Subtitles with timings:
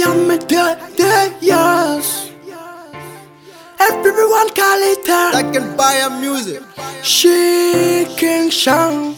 [0.00, 0.52] jag med
[1.40, 2.30] yes.
[3.90, 6.62] Everyone call it her I can buy her music.
[7.02, 9.16] She can shout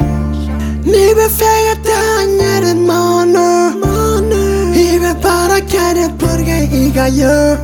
[0.84, 7.56] Ni befäget hänger ett manor Hive bara kärre purge i gör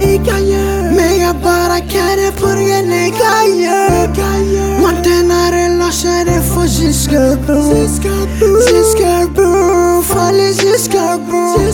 [0.96, 4.08] Mega bara kärre purge nega gör
[4.82, 7.62] Mantenare lasare för sin skarbo
[8.68, 11.72] Sin skarbo Falle sin skarbo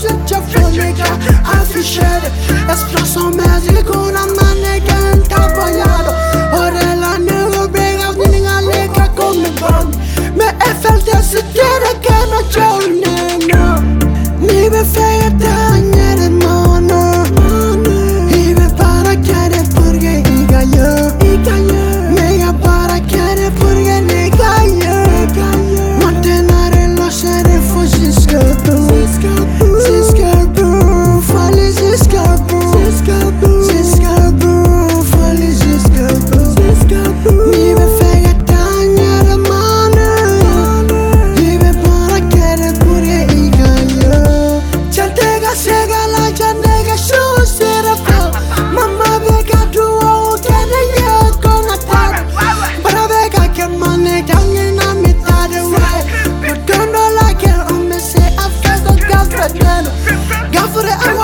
[0.00, 1.04] vende zwitja nega
[1.44, 2.30] affischere
[2.72, 5.99] Espresso magico una manega intapogliato Ora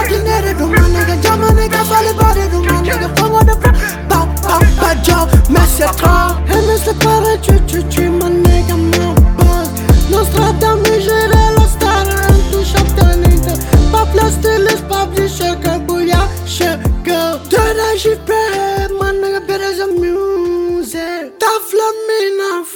[0.06, 1.16] Want to net it do my nigga
[1.58, 3.72] nigga fale body do my nigga Pongo de pro
[4.08, 8.76] Ba ba ba jo Messe tra E me se pare ciu ciu ciu my nigga
[8.76, 9.68] my buzz
[10.08, 13.54] Nostradamus gere la star intouchabilité
[13.90, 19.86] Pas plus styliste, pas plus sugar Booyah, sugar Döner şifre Man nigga better as a
[19.88, 22.75] music love me